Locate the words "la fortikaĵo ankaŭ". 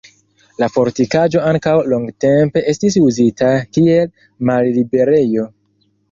0.61-1.73